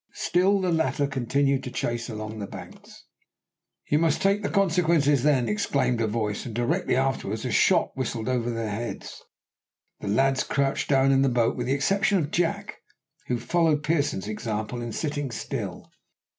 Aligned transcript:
Still 0.15 0.59
the 0.59 0.71
latter 0.71 1.05
continued 1.05 1.63
to 1.63 1.69
chase 1.69 2.09
along 2.09 2.39
the 2.39 2.47
banks. 2.47 3.03
"You 3.87 3.99
must 3.99 4.19
take 4.19 4.41
the 4.41 4.49
consequences, 4.49 5.21
then," 5.21 5.47
exclaimed 5.47 6.01
a 6.01 6.07
voice, 6.07 6.43
and 6.43 6.55
directly 6.55 6.95
afterwards 6.95 7.45
a 7.45 7.51
shot 7.51 7.91
whistled 7.95 8.27
over 8.27 8.49
their 8.49 8.71
heads. 8.71 9.21
The 9.99 10.07
lads 10.07 10.43
crouched 10.43 10.89
down 10.89 11.11
in 11.11 11.21
the 11.21 11.29
boat, 11.29 11.55
with 11.55 11.67
the 11.67 11.73
exception 11.73 12.17
of 12.17 12.31
Jack, 12.31 12.77
who 13.27 13.37
followed 13.37 13.83
Pearson's 13.83 14.27
example 14.27 14.81
in 14.81 14.91
sitting 14.91 15.29
still. 15.29 15.87